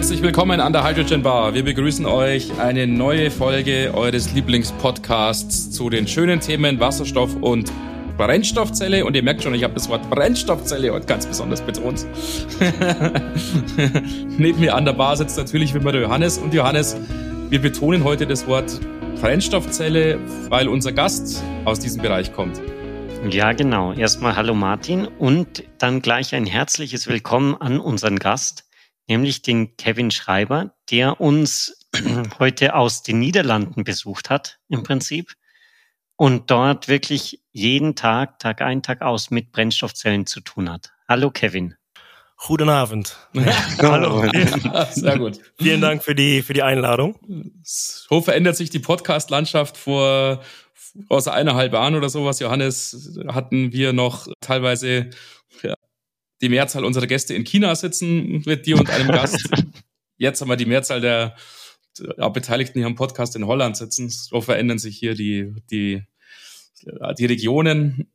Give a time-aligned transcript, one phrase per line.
[0.00, 1.52] Herzlich willkommen an der Hydrogen Bar.
[1.52, 7.70] Wir begrüßen euch eine neue Folge eures Lieblingspodcasts zu den schönen Themen Wasserstoff und
[8.16, 9.04] Brennstoffzelle.
[9.04, 12.06] Und ihr merkt schon, ich habe das Wort Brennstoffzelle heute ganz besonders betont.
[14.38, 16.38] Neben mir an der Bar sitzt natürlich wie immer der Johannes.
[16.38, 16.96] Und Johannes,
[17.50, 18.80] wir betonen heute das Wort
[19.20, 22.58] Brennstoffzelle, weil unser Gast aus diesem Bereich kommt.
[23.28, 23.92] Ja, genau.
[23.92, 28.64] Erstmal hallo Martin und dann gleich ein herzliches Willkommen an unseren Gast,
[29.10, 31.76] nämlich den Kevin Schreiber, der uns
[32.38, 35.34] heute aus den Niederlanden besucht hat, im Prinzip,
[36.16, 40.92] und dort wirklich jeden Tag, Tag ein, Tag aus mit Brennstoffzellen zu tun hat.
[41.08, 41.74] Hallo Kevin.
[42.46, 42.70] Guten
[43.82, 44.24] Hallo.
[44.92, 45.40] Sehr gut.
[45.58, 47.18] Vielen Dank für die, für die Einladung.
[47.62, 50.40] So verändert sich die Podcast-Landschaft vor
[51.08, 55.10] außer eineinhalb Jahren oder sowas, Johannes, hatten wir noch teilweise
[56.40, 59.48] die Mehrzahl unserer Gäste in China sitzen mit dir und einem Gast.
[60.16, 61.36] Jetzt haben wir die Mehrzahl der
[62.16, 64.08] ja, Beteiligten hier am Podcast in Holland sitzen.
[64.10, 66.02] So verändern sich hier die, die,
[67.18, 68.10] die Regionen.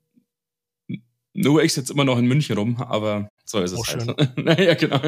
[1.33, 4.37] Nur ich sitze immer noch in München rum, aber so ist es oh, halt.
[4.37, 5.01] naja, genau.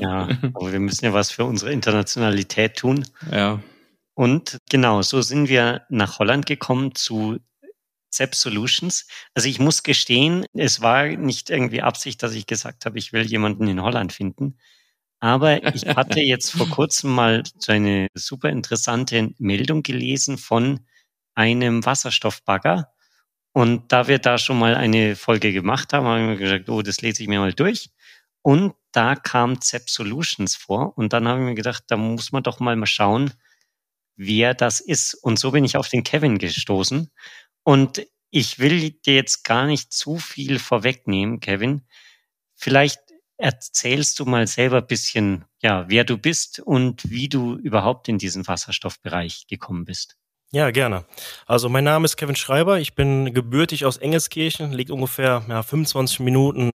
[0.00, 3.04] Ja, aber wir müssen ja was für unsere Internationalität tun.
[3.30, 3.62] Ja.
[4.14, 7.38] Und genau, so sind wir nach Holland gekommen zu
[8.10, 9.06] Zep Solutions.
[9.34, 13.26] Also ich muss gestehen, es war nicht irgendwie Absicht, dass ich gesagt habe, ich will
[13.26, 14.58] jemanden in Holland finden.
[15.20, 20.80] Aber ich hatte jetzt vor kurzem mal so eine super interessante Meldung gelesen von
[21.34, 22.92] einem Wasserstoffbagger.
[23.52, 27.00] Und da wir da schon mal eine Folge gemacht haben, haben wir gesagt, oh, das
[27.00, 27.90] lese ich mir mal durch.
[28.42, 30.96] Und da kam Zep Solutions vor.
[30.96, 33.32] Und dann haben wir gedacht, da muss man doch mal mal schauen,
[34.16, 35.14] wer das ist.
[35.14, 37.10] Und so bin ich auf den Kevin gestoßen.
[37.68, 41.82] Und ich will dir jetzt gar nicht zu viel vorwegnehmen, Kevin.
[42.54, 42.98] Vielleicht
[43.36, 48.16] erzählst du mal selber ein bisschen, ja, wer du bist und wie du überhaupt in
[48.16, 50.16] diesen Wasserstoffbereich gekommen bist.
[50.50, 51.04] Ja, gerne.
[51.44, 52.80] Also mein Name ist Kevin Schreiber.
[52.80, 56.70] Ich bin gebürtig aus Engelskirchen, liegt ungefähr ja, 25 Minuten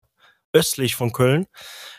[0.53, 1.47] östlich von Köln.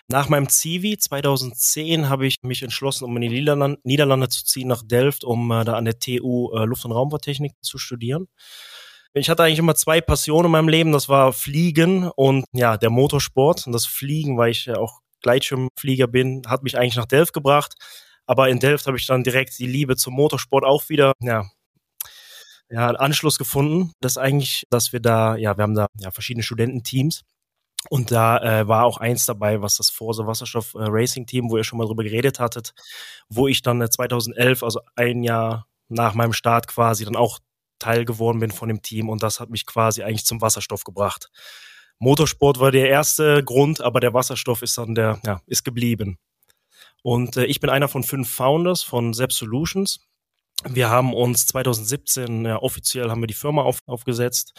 [0.07, 4.67] Nach meinem Zivi 2010 habe ich mich entschlossen, um in die Niederlande, Niederlande zu ziehen,
[4.67, 8.27] nach Delft, um äh, da an der TU äh, Luft- und Raumfahrttechnik zu studieren.
[9.15, 10.91] Ich hatte eigentlich immer zwei Passionen in meinem Leben.
[10.91, 13.67] Das war Fliegen und ja, der Motorsport.
[13.67, 17.75] Und das Fliegen, weil ich ja auch Gleitschirmflieger bin, hat mich eigentlich nach Delft gebracht.
[18.25, 21.45] Aber in Delft habe ich dann direkt die Liebe zum Motorsport auch wieder, ja,
[22.69, 23.91] ja, Anschluss gefunden.
[24.01, 27.23] Das ist eigentlich, dass wir da, ja, wir haben da ja verschiedene Studententeams
[27.89, 31.57] und da äh, war auch eins dabei, was das Forza Wasserstoff äh, Racing Team, wo
[31.57, 32.73] ihr schon mal drüber geredet hattet,
[33.29, 37.39] wo ich dann äh, 2011, also ein Jahr nach meinem Start quasi, dann auch
[37.83, 41.29] Teil geworden bin von dem Team und das hat mich quasi eigentlich zum Wasserstoff gebracht.
[41.99, 46.17] Motorsport war der erste Grund, aber der Wasserstoff ist dann der, ja, ist geblieben.
[47.01, 49.99] Und äh, ich bin einer von fünf Founders von Zep Solutions.
[50.67, 54.53] Wir haben uns 2017 ja, offiziell haben wir die Firma auf, aufgesetzt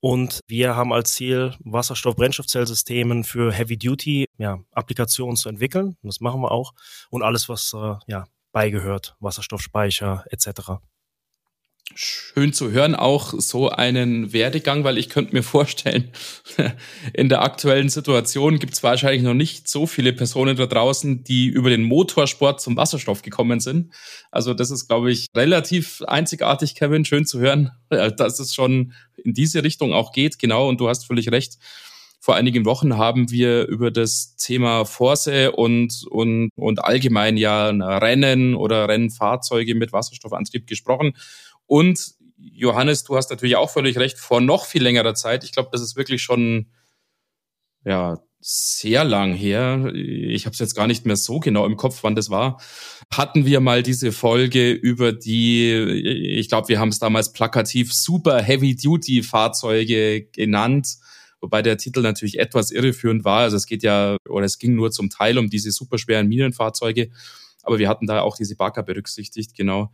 [0.00, 5.96] und wir haben als Ziel, Wasserstoff-Brennstoffzellsystemen für Heavy-Duty ja, Applikationen zu entwickeln.
[6.02, 6.72] Das machen wir auch.
[7.08, 10.82] Und alles, was äh, ja, beigehört, Wasserstoffspeicher etc.
[11.96, 16.10] Schön zu hören, auch so einen Werdegang, weil ich könnte mir vorstellen,
[17.12, 21.46] in der aktuellen Situation gibt es wahrscheinlich noch nicht so viele Personen da draußen, die
[21.46, 23.92] über den Motorsport zum Wasserstoff gekommen sind.
[24.32, 27.04] Also das ist, glaube ich, relativ einzigartig, Kevin.
[27.04, 30.40] Schön zu hören, dass es schon in diese Richtung auch geht.
[30.40, 31.58] Genau, und du hast völlig recht.
[32.18, 38.54] Vor einigen Wochen haben wir über das Thema Force und, und, und allgemein ja Rennen
[38.54, 41.12] oder Rennfahrzeuge mit Wasserstoffantrieb gesprochen.
[41.66, 45.70] Und Johannes, du hast natürlich auch völlig recht, vor noch viel längerer Zeit, ich glaube,
[45.72, 46.70] das ist wirklich schon
[47.84, 52.00] ja sehr lang her, ich habe es jetzt gar nicht mehr so genau im Kopf,
[52.02, 52.60] wann das war,
[53.10, 58.42] hatten wir mal diese Folge über die, ich glaube, wir haben es damals plakativ Super
[58.42, 60.96] Heavy Duty Fahrzeuge genannt,
[61.40, 63.40] wobei der Titel natürlich etwas irreführend war.
[63.40, 67.10] Also es geht ja, oder es ging nur zum Teil um diese superschweren Minenfahrzeuge,
[67.62, 69.90] aber wir hatten da auch diese Bagger berücksichtigt, genau.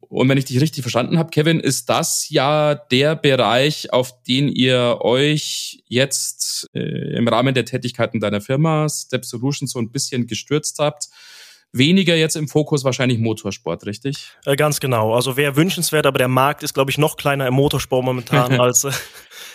[0.00, 4.48] Und wenn ich dich richtig verstanden habe, Kevin, ist das ja der Bereich, auf den
[4.48, 10.26] ihr euch jetzt äh, im Rahmen der Tätigkeiten deiner Firma Step Solutions so ein bisschen
[10.26, 11.08] gestürzt habt.
[11.72, 14.32] Weniger jetzt im Fokus wahrscheinlich Motorsport, richtig?
[14.44, 15.14] Äh, ganz genau.
[15.14, 18.82] Also wäre wünschenswert, aber der Markt ist, glaube ich, noch kleiner im Motorsport momentan als
[18.82, 18.90] äh,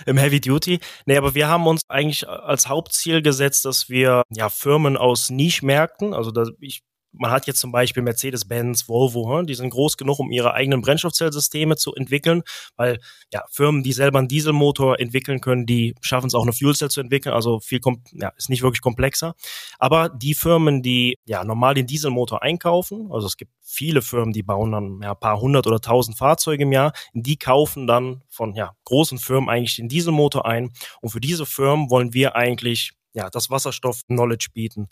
[0.06, 0.80] im Heavy Duty.
[1.06, 6.14] Nee, aber wir haben uns eigentlich als Hauptziel gesetzt, dass wir ja Firmen aus Nischmärkten,
[6.14, 6.84] also da, ich
[7.18, 11.76] man hat jetzt zum Beispiel Mercedes-Benz, Volvo, die sind groß genug, um ihre eigenen Brennstoffzellsysteme
[11.76, 12.44] zu entwickeln,
[12.76, 13.00] weil
[13.32, 17.02] ja, Firmen, die selber einen Dieselmotor entwickeln können, die schaffen es auch eine Fuelcell zu
[17.02, 17.80] entwickeln, also viel
[18.14, 19.36] ja, ist nicht wirklich komplexer.
[19.80, 24.44] Aber die Firmen, die ja normal den Dieselmotor einkaufen, also es gibt viele Firmen, die
[24.44, 28.74] bauen dann ja, paar hundert oder tausend Fahrzeuge im Jahr, die kaufen dann von ja,
[28.86, 30.72] großen Firmen eigentlich den Dieselmotor ein.
[31.02, 34.88] Und für diese Firmen wollen wir eigentlich ja, das Wasserstoff-Knowledge bieten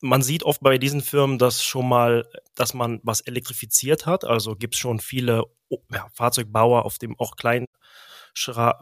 [0.00, 4.24] man sieht oft bei diesen Firmen, dass schon mal, dass man was elektrifiziert hat.
[4.24, 5.44] Also gibt es schon viele
[5.92, 7.66] ja, Fahrzeugbauer auf dem auch kleinen
[8.34, 8.80] Schra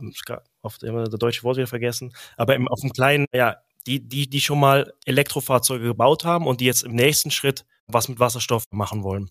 [0.62, 3.56] auf dem der deutsche Wort wieder vergessen, aber im, auf dem kleinen, ja,
[3.86, 8.08] die, die, die schon mal Elektrofahrzeuge gebaut haben und die jetzt im nächsten Schritt was
[8.08, 9.30] mit Wasserstoff machen wollen.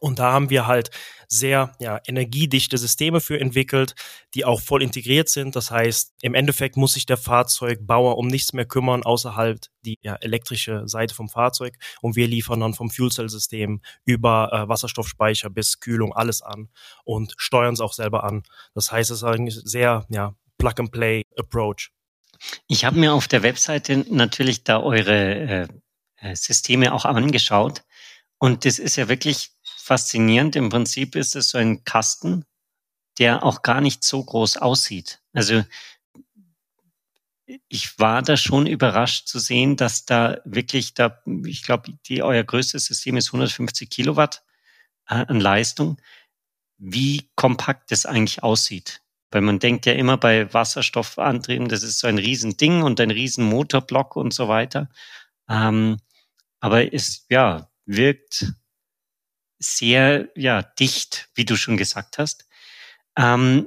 [0.00, 0.90] Und da haben wir halt
[1.28, 3.94] sehr ja, energiedichte Systeme für entwickelt,
[4.34, 5.56] die auch voll integriert sind.
[5.56, 9.98] Das heißt, im Endeffekt muss sich der Fahrzeugbauer um nichts mehr kümmern, außer halt die
[10.02, 11.78] ja, elektrische Seite vom Fahrzeug.
[12.02, 16.68] Und wir liefern dann vom Fuelcell-System über äh, Wasserstoffspeicher bis Kühlung alles an
[17.04, 18.42] und steuern es auch selber an.
[18.74, 21.92] Das heißt, es ist eigentlich sehr ja, Plug-and-Play-Approach.
[22.66, 25.68] Ich habe mir auf der Webseite natürlich da eure äh,
[26.16, 27.84] äh Systeme auch angeschaut.
[28.38, 30.56] Und das ist ja wirklich faszinierend.
[30.56, 32.44] Im Prinzip ist es so ein Kasten,
[33.18, 35.20] der auch gar nicht so groß aussieht.
[35.32, 35.64] Also
[37.68, 42.86] ich war da schon überrascht zu sehen, dass da wirklich da, ich glaube, euer größtes
[42.86, 44.44] System ist 150 Kilowatt
[45.08, 46.00] äh, an Leistung.
[46.78, 49.02] Wie kompakt das eigentlich aussieht.
[49.30, 54.16] Weil man denkt ja immer bei Wasserstoffantrieben, das ist so ein Riesending und ein Riesenmotorblock
[54.16, 54.88] und so weiter.
[55.48, 55.98] Ähm,
[56.60, 58.52] aber es, ja, wirkt
[59.62, 62.48] sehr ja, dicht, wie du schon gesagt hast.
[63.16, 63.66] Ähm,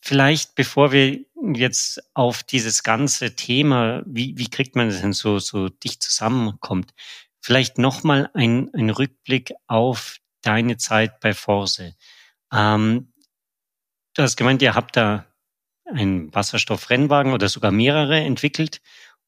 [0.00, 1.24] vielleicht, bevor wir
[1.54, 6.92] jetzt auf dieses ganze Thema, wie, wie kriegt man das denn so, so dicht zusammenkommt,
[7.40, 11.94] vielleicht nochmal ein, ein Rückblick auf deine Zeit bei Forse.
[12.52, 13.12] Ähm,
[14.14, 15.26] du hast gemeint, ihr habt da
[15.84, 18.80] einen Wasserstoffrennwagen oder sogar mehrere entwickelt.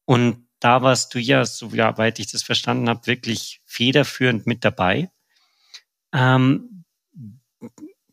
[0.05, 5.09] Und da warst du ja, soweit ich das verstanden habe, wirklich federführend mit dabei.
[6.13, 6.83] Ähm,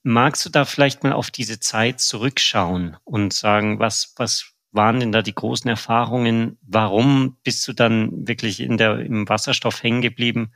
[0.02, 5.12] magst du da vielleicht mal auf diese Zeit zurückschauen und sagen, was, was waren denn
[5.12, 6.58] da die großen Erfahrungen?
[6.62, 10.52] Warum bist du dann wirklich in der, im Wasserstoff hängen geblieben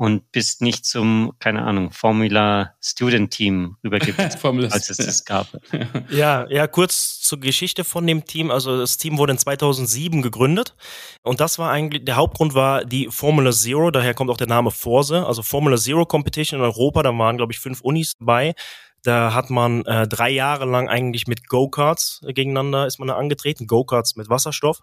[0.00, 4.32] und bist nicht zum, keine Ahnung, Formula Student Team rübergegangen,
[4.72, 5.46] als es das gab.
[6.10, 8.50] Ja, ja, kurz zur Geschichte von dem Team.
[8.50, 10.74] Also das Team wurde in 2007 gegründet
[11.22, 14.70] und das war eigentlich, der Hauptgrund war die Formula Zero, daher kommt auch der Name
[14.70, 18.54] Forse, also Formula Zero Competition in Europa, da waren glaube ich fünf Unis dabei
[19.02, 23.16] da hat man äh, drei Jahre lang eigentlich mit Go-Karts äh, gegeneinander ist man da
[23.16, 24.82] angetreten, Go-Karts mit Wasserstoff.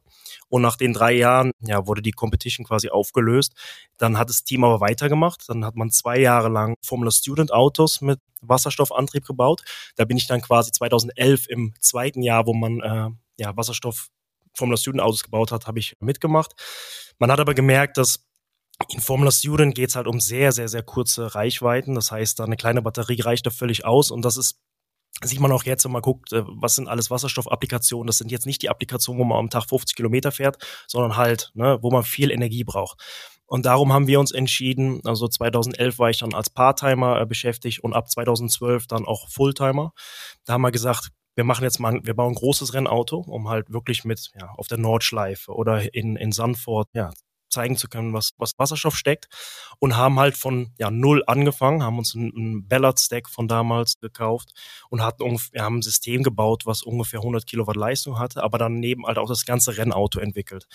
[0.49, 3.53] Und nach den drei Jahren ja, wurde die Competition quasi aufgelöst.
[3.97, 5.43] Dann hat das Team aber weitergemacht.
[5.47, 9.61] Dann hat man zwei Jahre lang Formula Student Autos mit Wasserstoffantrieb gebaut.
[9.95, 13.09] Da bin ich dann quasi 2011 im zweiten Jahr, wo man äh,
[13.41, 14.09] ja, Wasserstoff
[14.55, 16.53] Formula Student Autos gebaut hat, habe ich mitgemacht.
[17.19, 18.26] Man hat aber gemerkt, dass
[18.89, 21.95] in Formula Student geht es halt um sehr, sehr, sehr kurze Reichweiten.
[21.95, 24.59] Das heißt, da eine kleine Batterie reicht da völlig aus und das ist
[25.23, 28.07] sieht man auch jetzt, wenn man guckt, äh, was sind alles Wasserstoffapplikationen.
[28.07, 30.57] Das sind jetzt nicht die Applikationen, wo man am Tag 50 Kilometer fährt,
[30.87, 33.01] sondern halt, ne, wo man viel Energie braucht.
[33.47, 37.79] Und darum haben wir uns entschieden, also 2011 war ich dann als Part-Timer äh, beschäftigt
[37.79, 39.93] und ab 2012 dann auch Fulltimer.
[40.45, 43.71] Da haben wir gesagt, wir machen jetzt mal, wir bauen ein großes Rennauto, um halt
[43.71, 47.11] wirklich mit ja, auf der Nordschleife oder in, in Sandford ja,
[47.49, 49.27] zeigen zu können, was, was Wasserstoff steckt
[49.79, 54.53] und haben halt von ja, null angefangen, haben uns einen, einen Ballard-Stack von damals gekauft
[54.89, 59.05] und hatten ungefähr, haben ein System gebaut, was ungefähr 100 Kilowatt Leistung hatte, aber daneben
[59.05, 60.67] halt auch das ganze Rennauto entwickelt.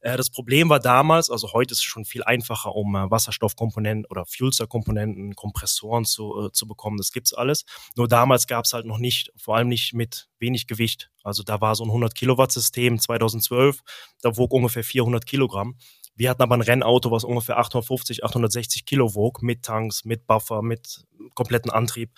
[0.00, 4.06] Äh, das Problem war damals, also heute ist es schon viel einfacher, um äh, Wasserstoffkomponenten
[4.06, 6.96] oder Fuelcell-Komponenten, Kompressoren zu, äh, zu bekommen.
[6.96, 7.64] Das gibt's alles.
[7.96, 11.10] Nur damals gab's halt noch nicht, vor allem nicht mit wenig Gewicht.
[11.22, 13.80] Also da war so ein 100 Kilowatt System 2012,
[14.22, 15.76] da wog ungefähr 400 Kilogramm.
[16.20, 20.60] Wir hatten aber ein Rennauto, was ungefähr 850, 860 Kilo wog, mit Tanks, mit Buffer,
[20.60, 22.10] mit kompletten Antrieb.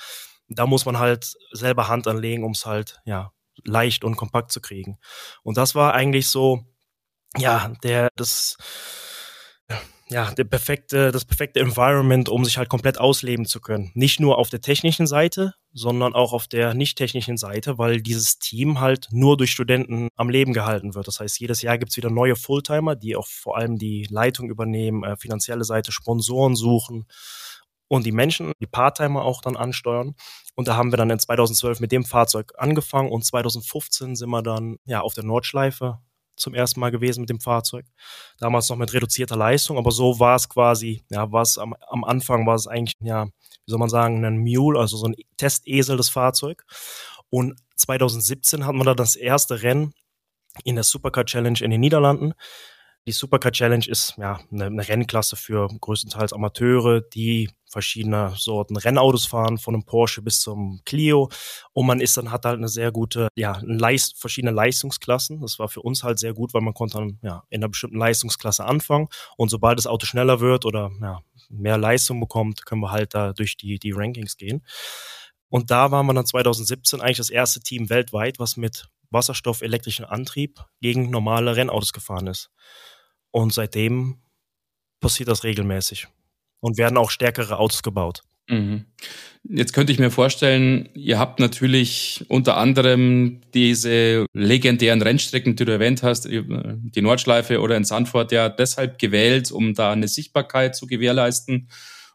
[0.49, 3.31] Da muss man halt selber Hand anlegen, um es halt, ja,
[3.63, 4.99] leicht und kompakt zu kriegen.
[5.45, 6.65] Und das war eigentlich so,
[7.37, 8.57] ja, der, das,
[10.13, 13.91] ja, der perfekte, das perfekte Environment, um sich halt komplett ausleben zu können.
[13.95, 18.39] Nicht nur auf der technischen Seite, sondern auch auf der nicht technischen Seite, weil dieses
[18.39, 21.09] Team halt nur durch Studenten am Leben gehalten wird.
[21.09, 25.03] Das heißt, jedes Jahr gibt's wieder neue Fulltimer, die auch vor allem die Leitung übernehmen,
[25.03, 27.07] äh, finanzielle Seite, Sponsoren suchen
[27.89, 30.15] und die Menschen, die Parttimer auch dann ansteuern.
[30.55, 34.43] Und da haben wir dann in 2012 mit dem Fahrzeug angefangen und 2015 sind wir
[34.43, 35.99] dann ja auf der Nordschleife
[36.37, 37.87] zum ersten Mal gewesen mit dem Fahrzeug.
[38.39, 42.05] Damals noch mit reduzierter Leistung, aber so war es quasi, ja, war es am, am
[42.05, 45.97] Anfang war es eigentlich, ja, wie soll man sagen, ein Mule, also so ein Testesel
[45.97, 46.65] des Fahrzeug.
[47.31, 49.95] Und 2017 hatten wir da das erste Rennen
[50.65, 52.35] in der Supercar Challenge in den Niederlanden.
[53.05, 59.27] Die Supercar Challenge ist ja eine, eine Rennklasse für größtenteils Amateure, die verschiedene Sorten Rennautos
[59.27, 61.29] fahren, von einem Porsche bis zum Clio.
[61.73, 65.41] Und man ist dann, hat halt eine sehr gute, ja, Leist, verschiedene Leistungsklassen.
[65.41, 67.99] Das war für uns halt sehr gut, weil man konnte dann, ja, in einer bestimmten
[67.99, 69.09] Leistungsklasse anfangen.
[69.37, 73.33] Und sobald das Auto schneller wird oder, ja, mehr Leistung bekommt, können wir halt da
[73.33, 74.65] durch die, die Rankings gehen.
[75.49, 80.65] Und da waren wir dann 2017 eigentlich das erste Team weltweit, was mit wasserstoffelektrischen Antrieb
[80.81, 82.51] gegen normale Rennautos gefahren ist.
[83.33, 84.19] Und seitdem
[85.01, 86.07] passiert das regelmäßig.
[86.61, 88.23] Und werden auch stärkere Autos gebaut.
[88.49, 88.87] Mhm.
[89.45, 95.73] Jetzt könnte ich mir vorstellen, ihr habt natürlich unter anderem diese legendären Rennstrecken, die du
[95.73, 100.87] erwähnt hast, die Nordschleife oder in Sandford, ja deshalb gewählt, um da eine Sichtbarkeit zu
[100.87, 101.69] gewährleisten,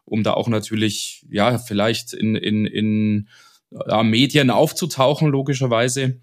[0.06, 3.28] um da auch natürlich, ja, vielleicht in, in, in
[3.70, 6.20] ja, Medien aufzutauchen, logischerweise.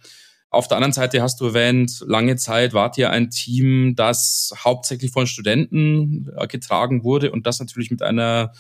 [0.56, 5.12] Auf der anderen Seite hast du erwähnt, lange Zeit wart ihr ein Team, das hauptsächlich
[5.12, 8.54] von Studenten äh, getragen wurde und das natürlich mit einer,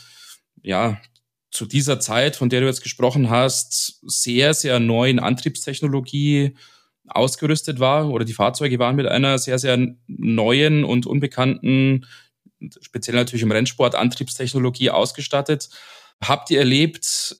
[0.61, 0.99] ja,
[1.51, 6.57] zu dieser Zeit, von der du jetzt gesprochen hast, sehr, sehr neuen Antriebstechnologie
[7.07, 12.05] ausgerüstet war oder die Fahrzeuge waren mit einer sehr, sehr neuen und unbekannten,
[12.81, 15.69] speziell natürlich im Rennsport, Antriebstechnologie ausgestattet.
[16.21, 17.37] Habt ihr erlebt,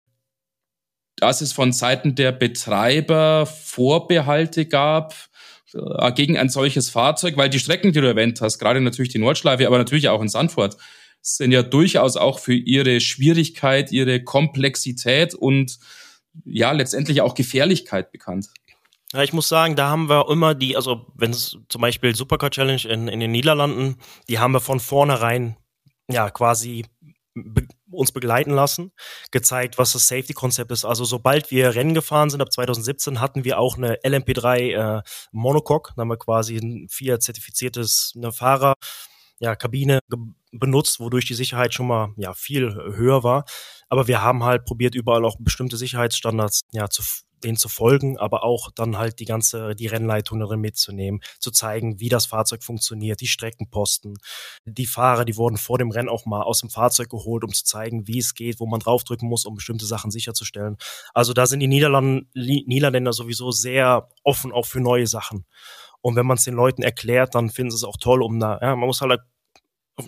[1.17, 5.15] dass es von Seiten der Betreiber Vorbehalte gab
[5.73, 9.19] äh, gegen ein solches Fahrzeug, weil die Strecken, die du erwähnt hast, gerade natürlich die
[9.19, 10.77] Nordschleife, aber natürlich auch in Sandford,
[11.21, 15.79] sind ja durchaus auch für ihre Schwierigkeit, ihre Komplexität und
[16.43, 18.49] ja, letztendlich auch Gefährlichkeit bekannt.
[19.13, 22.51] Ja, ich muss sagen, da haben wir immer die, also wenn es zum Beispiel Supercar
[22.51, 23.95] Challenge in, in den Niederlanden,
[24.27, 25.55] die haben wir von vornherein
[26.09, 26.85] ja quasi
[27.95, 28.91] uns begleiten lassen,
[29.31, 30.85] gezeigt, was das Safety-Konzept ist.
[30.85, 35.93] Also sobald wir Rennen gefahren sind, ab 2017 hatten wir auch eine LMP3 äh, Monocoque,
[35.95, 38.75] da haben wir quasi ein vier zertifiziertes eine Fahrer,
[39.39, 39.99] ja, Kabine
[40.51, 43.45] benutzt, wodurch die Sicherheit schon mal ja viel höher war.
[43.95, 47.01] Aber wir haben halt probiert, überall auch bestimmte Sicherheitsstandards ja zu
[47.45, 51.97] denen zu folgen, aber auch dann halt die ganze, die Rennleitung darin mitzunehmen, zu zeigen,
[52.01, 54.17] wie das Fahrzeug funktioniert, die Streckenposten.
[54.65, 57.63] Die Fahrer, die wurden vor dem Rennen auch mal aus dem Fahrzeug geholt, um zu
[57.63, 60.75] zeigen, wie es geht, wo man draufdrücken muss, um bestimmte Sachen sicherzustellen.
[61.13, 65.45] Also da sind die Niederlanden, Niederländer sowieso sehr offen auch für neue Sachen.
[66.01, 68.59] Und wenn man es den Leuten erklärt, dann finden sie es auch toll, um da,
[68.61, 69.21] ja, man muss halt,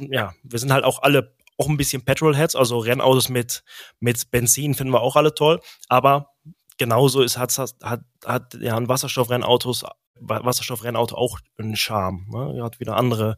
[0.09, 3.63] ja, wir sind halt auch alle auch ein bisschen Petrolheads, also Rennautos mit,
[3.99, 5.59] mit Benzin finden wir auch alle toll,
[5.89, 6.29] aber
[6.77, 9.83] genauso ist, hat, hat, hat ja ein Wasserstoffrennautos,
[10.19, 12.25] Wasserstoffrennauto auch einen Charme.
[12.29, 12.55] Ne?
[12.57, 13.37] Er hat wieder andere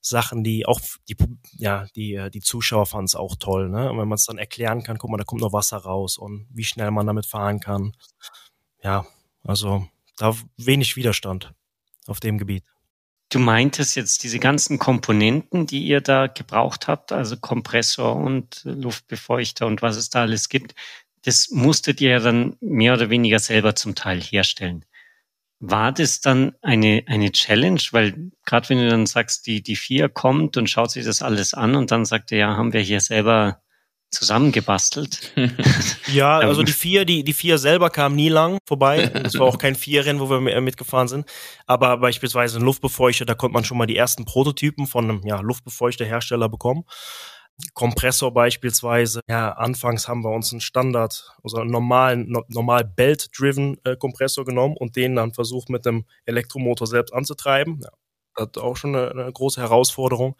[0.00, 1.16] Sachen, die auch die,
[1.52, 3.68] ja, die, äh, die Zuschauer fanden es auch toll.
[3.68, 3.90] Ne?
[3.90, 6.48] Und wenn man es dann erklären kann, guck mal, da kommt noch Wasser raus und
[6.50, 7.92] wie schnell man damit fahren kann.
[8.82, 9.06] Ja,
[9.44, 11.52] also da wenig Widerstand
[12.06, 12.64] auf dem Gebiet.
[13.30, 19.66] Du meintest jetzt diese ganzen Komponenten, die ihr da gebraucht habt, also Kompressor und Luftbefeuchter
[19.66, 20.74] und was es da alles gibt,
[21.22, 24.84] das musstet ihr ja dann mehr oder weniger selber zum Teil herstellen.
[25.60, 27.80] War das dann eine, eine Challenge?
[27.92, 31.54] Weil gerade wenn du dann sagst, die, die vier kommt und schaut sich das alles
[31.54, 33.62] an und dann sagt er, ja, haben wir hier selber
[34.10, 35.32] zusammengebastelt.
[36.12, 39.06] ja, also die vier, die, die vier selber kamen nie lang vorbei.
[39.06, 41.26] Das war auch kein Vierrennen, wo wir mitgefahren sind.
[41.66, 45.40] Aber beispielsweise ein Luftbefeuchter, da konnte man schon mal die ersten Prototypen von einem ja,
[45.40, 46.84] Luftbefeuchterhersteller bekommen.
[47.74, 49.20] Kompressor beispielsweise.
[49.28, 54.44] Ja, anfangs haben wir uns einen Standard, also einen normalen, no, normal Belt-driven äh, Kompressor
[54.44, 57.80] genommen und den dann versucht mit dem Elektromotor selbst anzutreiben.
[57.82, 57.90] Ja,
[58.34, 60.36] das hat auch schon eine, eine große Herausforderung.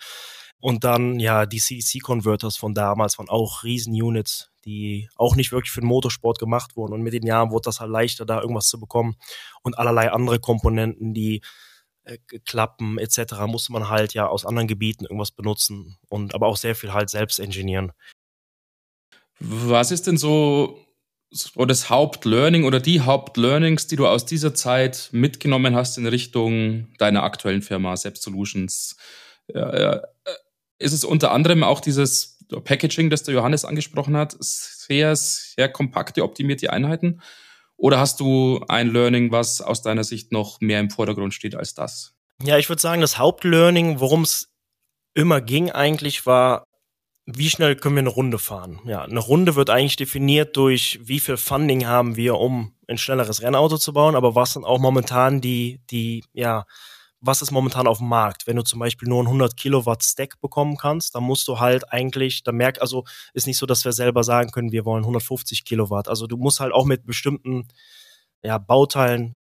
[0.61, 5.81] Und dann, ja, die CDC-Converters von damals waren auch Riesen-Units, die auch nicht wirklich für
[5.81, 6.93] den Motorsport gemacht wurden.
[6.93, 9.17] Und mit den Jahren wurde das halt leichter, da irgendwas zu bekommen.
[9.63, 11.41] Und allerlei andere Komponenten, die
[12.05, 13.47] äh, Klappen etc.
[13.47, 17.11] musste man halt ja aus anderen Gebieten irgendwas benutzen und aber auch sehr viel halt
[17.11, 17.93] selbst ingenieren.
[19.39, 20.79] Was ist denn so,
[21.31, 26.93] so das Hauptlearning oder die Hauptlearnings, die du aus dieser Zeit mitgenommen hast in Richtung
[26.99, 28.97] deiner aktuellen Firma Selbst Solutions?
[29.49, 30.01] Äh,
[30.81, 36.25] ist es unter anderem auch dieses Packaging, das der Johannes angesprochen hat, sehr, sehr kompakte,
[36.25, 37.21] optimierte Einheiten?
[37.77, 41.75] Oder hast du ein Learning, was aus deiner Sicht noch mehr im Vordergrund steht als
[41.75, 42.15] das?
[42.43, 44.49] Ja, ich würde sagen, das Hauptlearning, worum es
[45.15, 46.65] immer ging eigentlich, war,
[47.27, 48.81] wie schnell können wir eine Runde fahren?
[48.85, 53.43] Ja, eine Runde wird eigentlich definiert durch, wie viel Funding haben wir, um ein schnelleres
[53.43, 56.65] Rennauto zu bauen, aber was sind auch momentan die, die, ja,
[57.21, 58.47] was ist momentan auf dem Markt?
[58.47, 61.93] Wenn du zum Beispiel nur einen 100 Kilowatt Stack bekommen kannst, dann musst du halt
[61.93, 65.65] eigentlich, da merk, also ist nicht so, dass wir selber sagen können, wir wollen 150
[65.65, 66.09] Kilowatt.
[66.09, 67.69] Also du musst halt auch mit bestimmten
[68.43, 69.35] ja, Bauteilen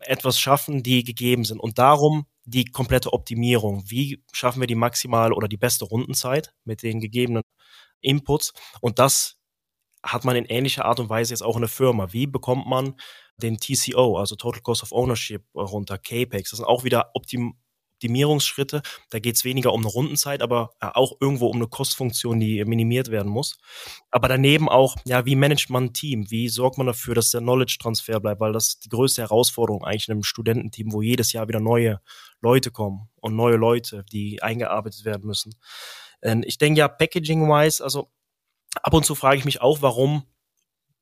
[0.00, 1.58] etwas schaffen, die gegeben sind.
[1.60, 3.84] Und darum die komplette Optimierung.
[3.88, 7.42] Wie schaffen wir die maximal oder die beste Rundenzeit mit den gegebenen
[8.00, 8.52] Inputs?
[8.80, 9.36] Und das
[10.02, 12.12] hat man in ähnlicher Art und Weise jetzt auch in der Firma.
[12.12, 12.94] Wie bekommt man
[13.38, 16.50] den TCO, also Total Cost of Ownership, runter, CAPEX?
[16.50, 17.54] Das sind auch wieder Optim
[17.98, 18.82] Optimierungsschritte.
[19.10, 22.64] Da geht es weniger um eine Rundenzeit, aber äh, auch irgendwo um eine Kostfunktion, die
[22.64, 23.58] minimiert werden muss.
[24.12, 26.30] Aber daneben auch, ja, wie managt man ein Team?
[26.30, 28.40] Wie sorgt man dafür, dass der Knowledge-Transfer bleibt?
[28.40, 32.00] Weil das die größte Herausforderung eigentlich in einem Studententeam, wo jedes Jahr wieder neue
[32.40, 35.56] Leute kommen und neue Leute, die eingearbeitet werden müssen.
[36.20, 38.12] Und ich denke ja, packaging-wise, also
[38.80, 40.22] ab und zu frage ich mich auch, warum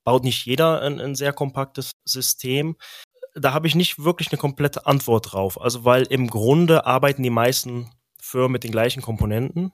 [0.06, 2.76] baut nicht jeder ein, ein sehr kompaktes System
[3.36, 5.60] da habe ich nicht wirklich eine komplette Antwort drauf.
[5.60, 9.72] Also, weil im Grunde arbeiten die meisten Firmen mit den gleichen Komponenten.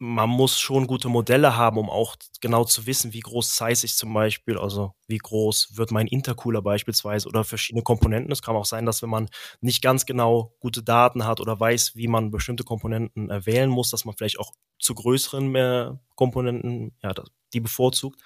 [0.00, 3.96] Man muss schon gute Modelle haben, um auch genau zu wissen, wie groß size ich
[3.96, 8.30] zum Beispiel, also wie groß wird mein Intercooler beispielsweise oder verschiedene Komponenten.
[8.30, 9.28] Es kann auch sein, dass wenn man
[9.60, 13.90] nicht ganz genau gute Daten hat oder weiß, wie man bestimmte Komponenten äh, wählen muss,
[13.90, 17.12] dass man vielleicht auch zu größeren äh, Komponenten, ja,
[17.52, 18.20] die bevorzugt.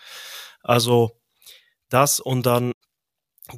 [0.62, 1.20] Also
[1.88, 2.72] das und dann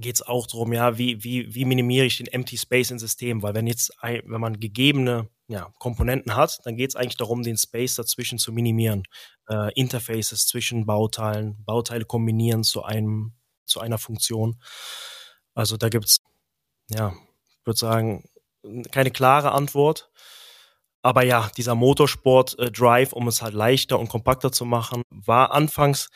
[0.01, 3.43] geht es auch darum, ja, wie, wie, wie minimiere ich den Empty Space im System?
[3.43, 7.57] Weil wenn jetzt, wenn man gegebene ja, Komponenten hat, dann geht es eigentlich darum, den
[7.57, 9.05] Space dazwischen zu minimieren.
[9.49, 13.35] Äh, Interfaces zwischen Bauteilen, Bauteile kombinieren zu einem,
[13.67, 14.61] zu einer Funktion.
[15.55, 16.21] Also da gibt's,
[16.91, 17.15] ja,
[17.61, 18.25] ich würde sagen,
[18.91, 20.11] keine klare Antwort.
[21.03, 26.09] Aber ja, dieser Motorsport-Drive, äh, um es halt leichter und kompakter zu machen, war anfangs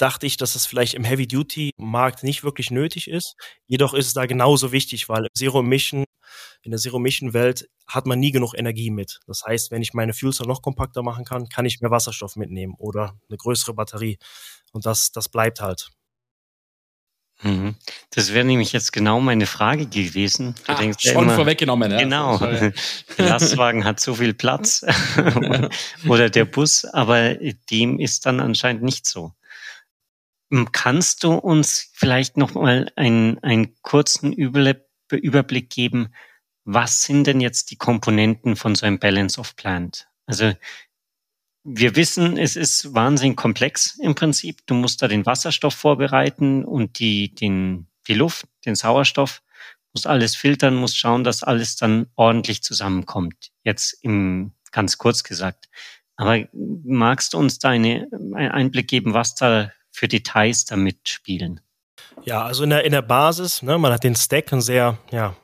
[0.00, 3.34] dachte ich, dass es vielleicht im Heavy-Duty-Markt nicht wirklich nötig ist.
[3.66, 6.04] Jedoch ist es da genauso wichtig, weil Zero Emission,
[6.62, 9.20] in der Zero Emission Welt hat man nie genug Energie mit.
[9.26, 12.36] Das heißt, wenn ich meine Fuel Cell noch kompakter machen kann, kann ich mehr Wasserstoff
[12.36, 14.18] mitnehmen oder eine größere Batterie.
[14.72, 15.88] Und das, das bleibt halt.
[17.42, 17.74] Mhm.
[18.10, 20.54] Das wäre nämlich jetzt genau meine Frage gewesen.
[20.66, 21.90] Du ah, denkst schon immer, vorweggenommen.
[21.90, 21.98] Ja.
[21.98, 22.36] Genau.
[22.38, 22.72] Der
[23.18, 24.84] Lastwagen hat so viel Platz
[26.08, 27.34] oder der Bus, aber
[27.70, 29.32] dem ist dann anscheinend nicht so.
[30.72, 36.12] Kannst du uns vielleicht noch mal einen, einen kurzen Überblick geben,
[36.64, 40.08] was sind denn jetzt die Komponenten von so einem Balance of Plant?
[40.26, 40.52] Also
[41.64, 44.66] wir wissen, es ist wahnsinnig komplex im Prinzip.
[44.66, 49.42] Du musst da den Wasserstoff vorbereiten und die, den, die Luft, den Sauerstoff,
[49.92, 53.50] musst alles filtern, musst schauen, dass alles dann ordentlich zusammenkommt.
[53.62, 55.68] Jetzt im, ganz kurz gesagt.
[56.16, 61.60] Aber magst du uns da eine, einen Einblick geben, was da für Details damit spielen?
[62.22, 65.36] Ja, also in der, in der Basis, ne, man hat den Stack, ein sehr, ja,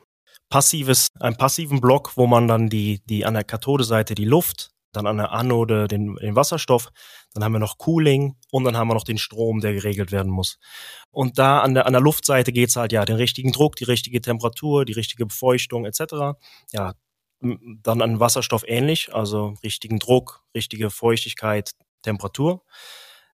[0.48, 5.06] passives, einen passiven Block, wo man dann die, die an der Kathodeseite die Luft, dann
[5.06, 6.88] an der Anode den, den Wasserstoff,
[7.34, 10.32] dann haben wir noch Cooling und dann haben wir noch den Strom, der geregelt werden
[10.32, 10.58] muss.
[11.10, 14.20] Und da an der, an der Luftseite geht's halt ja den richtigen Druck, die richtige
[14.20, 16.38] Temperatur, die richtige Befeuchtung etc.
[16.72, 16.94] Ja,
[17.40, 22.62] dann an Wasserstoff ähnlich, also richtigen Druck, richtige Feuchtigkeit, Temperatur.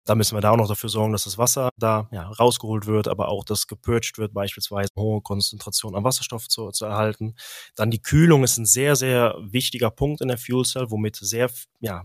[0.05, 3.07] Da müssen wir da auch noch dafür sorgen, dass das Wasser da ja, rausgeholt wird,
[3.07, 7.35] aber auch, dass gepurcht wird, beispielsweise hohe Konzentration an Wasserstoff zu, zu erhalten.
[7.75, 11.51] Dann die Kühlung ist ein sehr, sehr wichtiger Punkt in der Fuel Cell, womit sehr,
[11.79, 12.03] ja,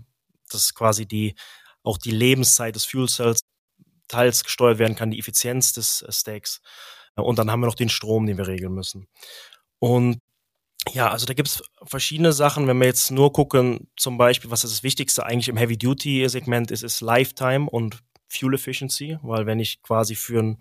[0.50, 1.35] das ist quasi die,
[1.82, 3.40] auch die Lebenszeit des Fuel Cells
[4.09, 6.61] teils gesteuert werden kann, die Effizienz des Stacks.
[7.14, 9.09] Und dann haben wir noch den Strom, den wir regeln müssen.
[9.78, 10.20] Und
[10.92, 12.66] ja, also da gibt's verschiedene Sachen.
[12.66, 16.83] Wenn wir jetzt nur gucken, zum Beispiel, was ist das Wichtigste eigentlich im Heavy-Duty-Segment ist,
[16.83, 20.59] ist Lifetime und Fuel Efficiency, weil wenn ich quasi für ein,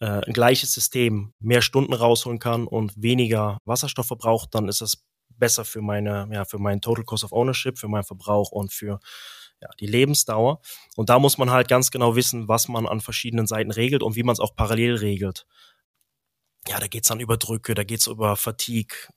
[0.00, 5.04] äh, ein gleiches System mehr Stunden rausholen kann und weniger Wasserstoff verbraucht, dann ist das
[5.28, 9.00] besser für meine, ja, für meinen Total Cost of Ownership, für meinen Verbrauch und für
[9.60, 10.60] ja, die Lebensdauer.
[10.96, 14.16] Und da muss man halt ganz genau wissen, was man an verschiedenen Seiten regelt und
[14.16, 15.46] wie man es auch parallel regelt.
[16.68, 19.08] Ja, da geht's dann über Drücke, da geht's über Fatigue,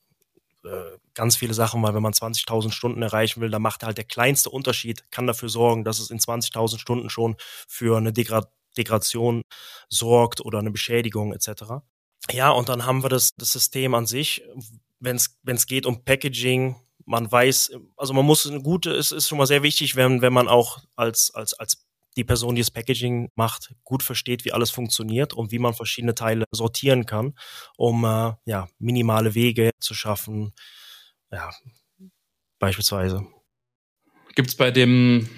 [0.64, 4.04] äh, ganz viele Sachen, weil wenn man 20.000 Stunden erreichen will, dann macht halt der
[4.04, 7.36] kleinste Unterschied, kann dafür sorgen, dass es in 20.000 Stunden schon
[7.68, 8.46] für eine Degra
[8.78, 9.42] Degradation
[9.90, 11.84] sorgt oder eine Beschädigung etc.
[12.30, 14.42] Ja, und dann haben wir das, das System an sich,
[15.00, 19.38] wenn es geht um Packaging, man weiß, also man muss eine gute, es ist schon
[19.38, 21.84] mal sehr wichtig, wenn, wenn man auch als, als, als
[22.16, 26.14] die Person, die das Packaging macht, gut versteht, wie alles funktioniert und wie man verschiedene
[26.14, 27.34] Teile sortieren kann,
[27.76, 30.52] um äh, ja, minimale Wege zu schaffen.
[31.30, 31.50] Ja,
[32.58, 33.26] beispielsweise.
[34.34, 35.28] Gibt es bei dem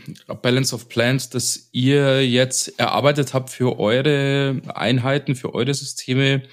[0.43, 6.45] Balance of Plants, das ihr jetzt erarbeitet habt für eure Einheiten, für eure Systeme,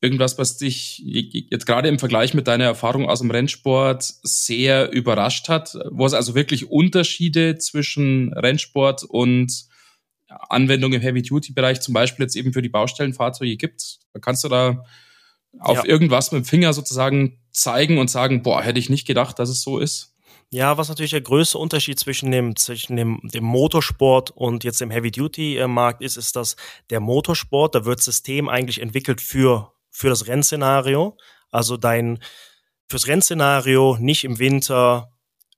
[0.00, 5.48] irgendwas, was dich jetzt gerade im Vergleich mit deiner Erfahrung aus dem Rennsport sehr überrascht
[5.48, 9.66] hat, wo es also wirklich Unterschiede zwischen Rennsport und
[10.28, 13.98] Anwendung im Heavy-Duty-Bereich, zum Beispiel jetzt eben für die Baustellenfahrzeuge gibt?
[14.20, 14.84] Kannst du da
[15.58, 15.84] auf ja.
[15.84, 19.62] irgendwas mit dem Finger sozusagen zeigen und sagen, boah, hätte ich nicht gedacht, dass es
[19.62, 20.14] so ist?
[20.52, 24.90] Ja, was natürlich der größte Unterschied zwischen dem, zwischen dem, dem Motorsport und jetzt dem
[24.90, 26.56] Heavy-Duty-Markt ist, ist, dass
[26.90, 31.18] der Motorsport, da wird System eigentlich entwickelt für für das Rennszenario.
[31.50, 32.20] Also dein
[32.88, 35.12] fürs Rennszenario nicht im Winter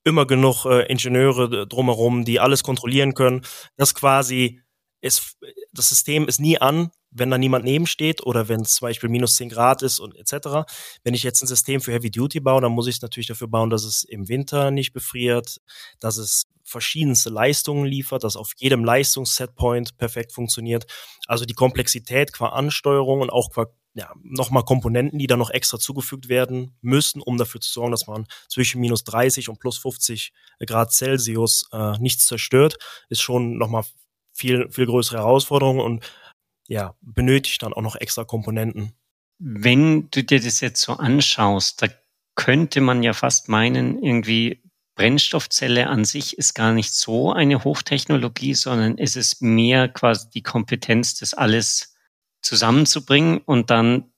[0.05, 3.43] immer genug äh, Ingenieure drumherum, die alles kontrollieren können.
[3.77, 4.61] Das quasi
[5.01, 5.39] ist,
[5.73, 9.37] das System ist nie an, wenn da niemand nebensteht oder wenn es zum Beispiel minus
[9.37, 10.69] 10 Grad ist und etc.
[11.05, 13.49] Wenn ich jetzt ein System für Heavy Duty baue, dann muss ich es natürlich dafür
[13.49, 15.61] bauen, dass es im Winter nicht befriert,
[16.01, 20.87] dass es verschiedenste Leistungen liefert, dass auf jedem Leistungssetpoint perfekt funktioniert.
[21.29, 25.79] Also die Komplexität qua Ansteuerung und auch qua ja, nochmal Komponenten, die dann noch extra
[25.79, 30.33] zugefügt werden müssen, um dafür zu sorgen, dass man zwischen minus 30 und plus 50
[30.67, 32.79] Grad Celsius äh, nichts zerstört,
[33.11, 33.85] ist schon nochmal
[34.33, 36.11] viel, viel größere Herausforderung und
[36.69, 38.95] ja, benötigt dann auch noch extra Komponenten.
[39.39, 41.89] Wenn du dir das jetzt so anschaust, da
[42.35, 44.62] könnte man ja fast meinen, irgendwie
[45.03, 50.45] Brennstoffzelle an sich ist gar nicht so eine Hochtechnologie, sondern es ist mehr quasi die
[50.45, 51.97] Kompetenz, das alles
[52.41, 54.13] zusammenzubringen und dann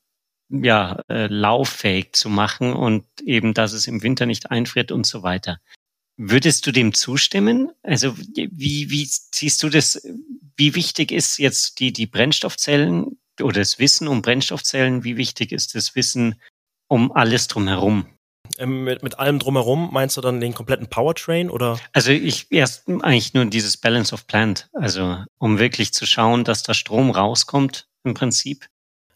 [0.51, 5.23] ja äh, lauffähig zu machen und eben, dass es im Winter nicht einfriert und so
[5.23, 5.59] weiter.
[6.19, 7.73] Würdest du dem zustimmen?
[7.83, 10.07] Also wie, wie siehst du das?
[10.55, 15.03] Wie wichtig ist jetzt die, die Brennstoffzellen oder das Wissen um Brennstoffzellen?
[15.03, 16.39] Wie wichtig ist das Wissen
[16.89, 18.14] um alles drumherum?
[18.59, 21.79] Ähm, mit, mit allem drumherum meinst du dann den kompletten Powertrain oder?
[21.93, 24.69] Also ich erst eigentlich nur dieses Balance of Plant.
[24.75, 28.67] Also um wirklich zu schauen, dass da Strom rauskommt im Prinzip?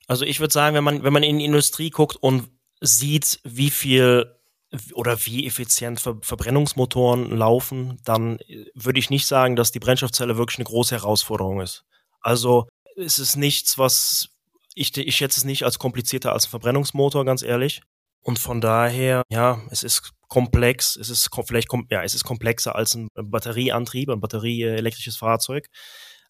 [0.07, 2.49] Also ich würde sagen, wenn man, wenn man in die Industrie guckt und
[2.81, 4.35] sieht, wie viel
[4.93, 8.39] oder wie effizient Ver Verbrennungsmotoren laufen, dann
[8.75, 11.85] würde ich nicht sagen, dass die Brennstoffzelle wirklich eine große Herausforderung ist.
[12.21, 14.31] Also es ist nichts, was
[14.75, 17.83] ich, ich schätze es nicht als komplizierter als ein Verbrennungsmotor, ganz ehrlich.
[18.23, 22.95] Und von daher, ja, es ist komplex, es ist vielleicht, ja, es ist komplexer als
[22.95, 25.69] ein Batterieantrieb, ein batterieelektrisches Fahrzeug.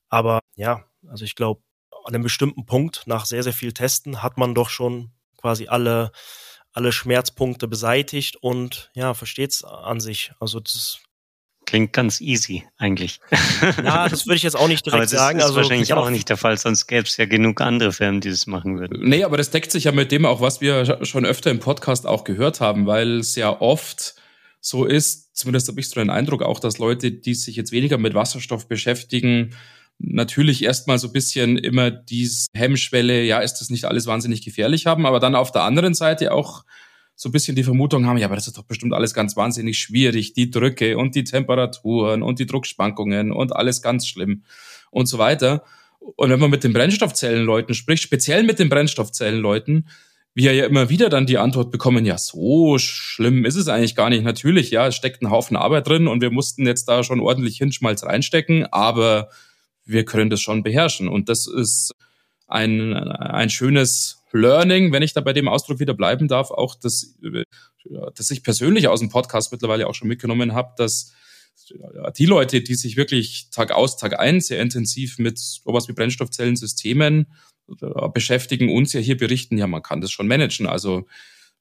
[0.08, 1.62] Aber ja, also ich glaube,
[2.04, 6.12] an einem bestimmten Punkt, nach sehr, sehr viel Testen, hat man doch schon quasi alle,
[6.72, 10.32] alle Schmerzpunkte beseitigt und ja, versteht es an sich.
[10.40, 11.00] Also das
[11.68, 13.20] Klingt ganz easy eigentlich.
[13.84, 15.38] Ja, das würde ich jetzt auch nicht direkt aber das sagen.
[15.38, 18.22] Das ist also, wahrscheinlich auch nicht der Fall, sonst gäbe es ja genug andere Firmen,
[18.22, 19.06] die das machen würden.
[19.06, 22.06] Nee, aber das deckt sich ja mit dem auch, was wir schon öfter im Podcast
[22.06, 24.14] auch gehört haben, weil es ja oft
[24.62, 27.98] so ist, zumindest habe ich so den Eindruck auch, dass Leute, die sich jetzt weniger
[27.98, 29.54] mit Wasserstoff beschäftigen,
[29.98, 34.86] natürlich erstmal so ein bisschen immer diese Hemmschwelle, ja, ist das nicht alles wahnsinnig gefährlich
[34.86, 36.64] haben, aber dann auf der anderen Seite auch
[37.20, 39.76] so ein bisschen die Vermutung haben, ja, aber das ist doch bestimmt alles ganz wahnsinnig
[39.76, 44.44] schwierig, die Drücke und die Temperaturen und die Druckschwankungen und alles ganz schlimm
[44.92, 45.64] und so weiter.
[45.98, 49.88] Und wenn man mit den Brennstoffzellenleuten spricht, speziell mit den Brennstoffzellenleuten,
[50.34, 54.10] wir ja immer wieder dann die Antwort bekommen, ja, so schlimm ist es eigentlich gar
[54.10, 54.22] nicht.
[54.22, 57.58] Natürlich, ja, es steckt ein Haufen Arbeit drin und wir mussten jetzt da schon ordentlich
[57.58, 59.30] Hinschmalz reinstecken, aber
[59.84, 61.08] wir können das schon beherrschen.
[61.08, 61.90] Und das ist
[62.46, 67.16] ein, ein schönes Learning, wenn ich da bei dem Ausdruck wieder bleiben darf, auch das,
[68.14, 71.12] dass ich persönlich aus dem Podcast mittlerweile auch schon mitgenommen habe, dass
[72.16, 77.26] die Leute, die sich wirklich Tag aus, Tag ein sehr intensiv mit sowas wie Brennstoffzellensystemen
[78.14, 80.66] beschäftigen, uns ja hier berichten, ja, man kann das schon managen.
[80.66, 81.06] Also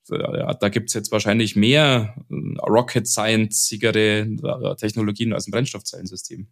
[0.10, 6.47] ja, da gibt's jetzt wahrscheinlich mehr Rocket Science-sigere Technologien als ein Brennstoffzellensystem.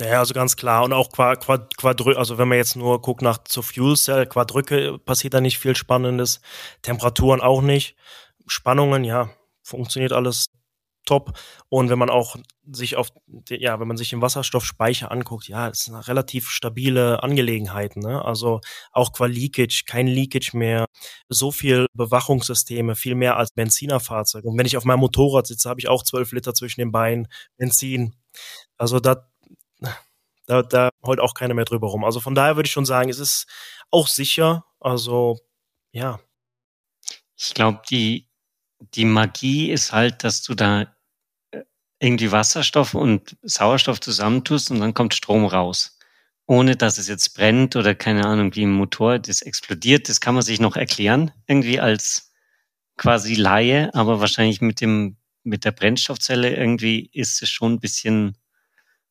[0.00, 0.84] Ja, also ganz klar.
[0.84, 1.44] Und auch Quad,
[1.76, 5.58] Quadrü also wenn man jetzt nur guckt nach zur Fuel Cell, Quadrücke passiert da nicht
[5.58, 6.40] viel Spannendes.
[6.82, 7.96] Temperaturen auch nicht.
[8.46, 9.30] Spannungen, ja,
[9.62, 10.46] funktioniert alles
[11.04, 11.32] top.
[11.68, 12.36] Und wenn man auch
[12.70, 13.08] sich auf,
[13.48, 18.00] ja, wenn man sich den Wasserstoffspeicher anguckt, ja, es sind relativ stabile Angelegenheiten.
[18.00, 18.24] Ne?
[18.24, 18.60] Also
[18.92, 20.86] auch qua Leakage, kein Leakage mehr,
[21.28, 24.44] so viel Bewachungssysteme, viel mehr als Benzinerfahrzeug.
[24.44, 27.26] Und wenn ich auf meinem Motorrad sitze, habe ich auch zwölf Liter zwischen den Beinen
[27.56, 28.14] Benzin.
[28.76, 29.28] Also da
[30.46, 32.04] da, da heult auch keiner mehr drüber rum.
[32.04, 33.46] Also von daher würde ich schon sagen, es ist
[33.90, 34.64] auch sicher.
[34.80, 35.38] Also
[35.92, 36.20] ja.
[37.36, 38.28] Ich glaube, die,
[38.94, 40.82] die Magie ist halt, dass du da
[41.50, 41.62] äh,
[42.00, 45.98] irgendwie Wasserstoff und Sauerstoff zusammentust und dann kommt Strom raus.
[46.46, 50.08] Ohne dass es jetzt brennt oder keine Ahnung, wie im Motor das explodiert.
[50.08, 52.32] Das kann man sich noch erklären, irgendwie als
[52.96, 58.37] quasi Laie, aber wahrscheinlich mit dem, mit der Brennstoffzelle irgendwie ist es schon ein bisschen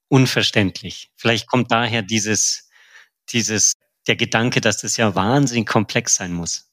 [0.09, 1.11] unverständlich.
[1.15, 2.69] Vielleicht kommt daher dieses,
[3.31, 3.73] dieses,
[4.07, 6.67] der Gedanke, dass das ja wahnsinnig komplex sein muss.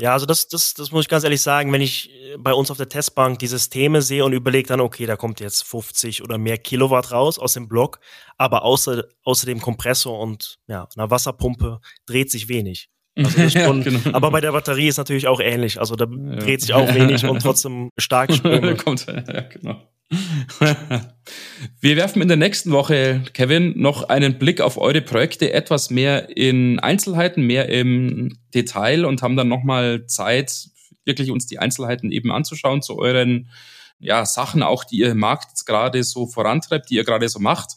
[0.00, 2.70] Ja, also das, das, das muss ich ganz ehrlich sagen, wenn ich äh, bei uns
[2.70, 6.38] auf der Testbank die Systeme sehe und überlege dann, okay, da kommt jetzt 50 oder
[6.38, 7.98] mehr Kilowatt raus aus dem Block,
[8.36, 12.90] aber außer, außer dem Kompressor und ja, einer Wasserpumpe dreht sich wenig.
[13.16, 14.16] Also schon, ja, genau.
[14.16, 15.80] Aber bei der Batterie ist natürlich auch ähnlich.
[15.80, 16.36] Also da ja.
[16.36, 18.76] dreht sich auch wenig und trotzdem stark Ströme.
[18.76, 19.82] kommt, ja, genau.
[21.80, 26.34] Wir werfen in der nächsten Woche, Kevin, noch einen Blick auf eure Projekte, etwas mehr
[26.34, 30.68] in Einzelheiten, mehr im Detail und haben dann nochmal Zeit,
[31.04, 33.50] wirklich uns die Einzelheiten eben anzuschauen zu euren
[33.98, 37.72] ja, Sachen, auch die ihr im Markt gerade so vorantreibt, die ihr gerade so macht.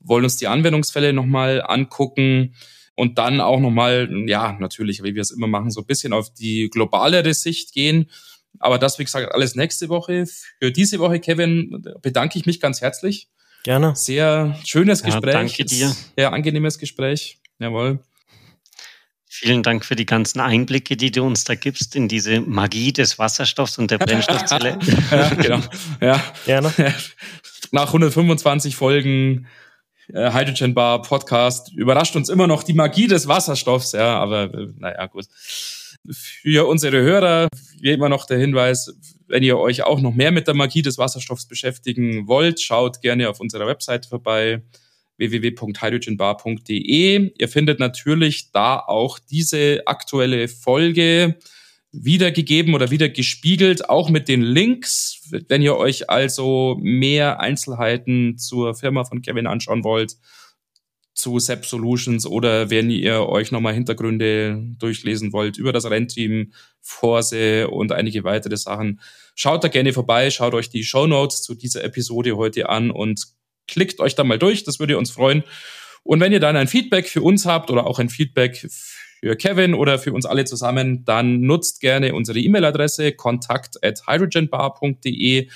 [0.00, 2.54] Wollen uns die Anwendungsfälle nochmal angucken
[2.94, 6.32] und dann auch nochmal, ja, natürlich, wie wir es immer machen, so ein bisschen auf
[6.32, 8.10] die globalere Sicht gehen
[8.60, 10.26] aber das, wie gesagt, alles nächste Woche.
[10.60, 13.28] Für diese Woche, Kevin, bedanke ich mich ganz herzlich.
[13.64, 13.96] Gerne.
[13.96, 15.32] Sehr schönes ja, Gespräch.
[15.32, 15.94] Danke dir.
[16.16, 17.40] Sehr angenehmes Gespräch.
[17.58, 18.00] Jawohl.
[19.26, 23.18] Vielen Dank für die ganzen Einblicke, die du uns da gibst in diese Magie des
[23.18, 24.78] Wasserstoffs und der Brennstoffzelle.
[25.10, 25.60] ja, genau.
[26.00, 26.22] Ja.
[26.46, 26.72] Gerne.
[27.72, 29.46] Nach 125 Folgen
[30.12, 33.92] äh, Hydrogen Bar Podcast überrascht uns immer noch die Magie des Wasserstoffs.
[33.92, 35.26] Ja, aber äh, naja, gut.
[36.10, 37.48] Für unsere Hörer,
[37.80, 38.92] wie immer noch der Hinweis,
[39.28, 43.28] wenn ihr euch auch noch mehr mit der Magie des Wasserstoffs beschäftigen wollt, schaut gerne
[43.28, 44.62] auf unserer Website vorbei
[45.18, 47.32] www.hydrogenbar.de.
[47.36, 51.36] Ihr findet natürlich da auch diese aktuelle Folge
[51.92, 55.22] wiedergegeben oder wieder gespiegelt, auch mit den Links.
[55.48, 60.16] Wenn ihr euch also mehr Einzelheiten zur Firma von Kevin anschauen wollt,
[61.16, 66.52] zu SAP Solutions oder wenn ihr euch nochmal Hintergründe durchlesen wollt über das Rennteam,
[66.82, 69.00] Forse und einige weitere Sachen,
[69.34, 73.24] schaut da gerne vorbei, schaut euch die Show Notes zu dieser Episode heute an und
[73.66, 75.42] klickt euch da mal durch, das würde uns freuen.
[76.02, 79.72] Und wenn ihr dann ein Feedback für uns habt oder auch ein Feedback für Kevin
[79.72, 85.48] oder für uns alle zusammen, dann nutzt gerne unsere E-Mail-Adresse kontakt at hydrogenbar.de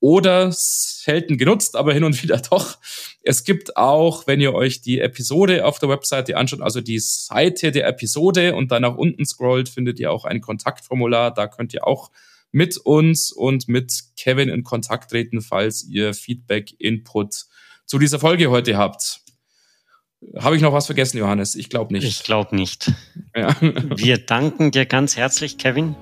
[0.00, 2.78] oder selten genutzt, aber hin und wieder doch.
[3.22, 7.72] Es gibt auch, wenn ihr euch die Episode auf der Webseite anschaut, also die Seite
[7.72, 11.32] der Episode und dann nach unten scrollt, findet ihr auch ein Kontaktformular.
[11.32, 12.10] Da könnt ihr auch
[12.52, 17.46] mit uns und mit Kevin in Kontakt treten, falls ihr Feedback, Input
[17.84, 19.20] zu dieser Folge heute habt.
[20.38, 21.54] Habe ich noch was vergessen, Johannes?
[21.54, 22.04] Ich glaube nicht.
[22.04, 22.92] Ich glaube nicht.
[23.34, 23.54] Ja.
[23.60, 25.94] Wir danken dir ganz herzlich, Kevin,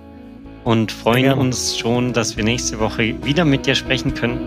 [0.65, 4.41] und freuen uns schon, dass wir nächste Woche wieder mit dir sprechen können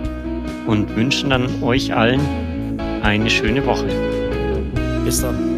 [0.65, 2.21] und wünschen dann euch allen
[3.03, 3.87] eine schöne Woche.
[5.05, 5.56] Bis dann.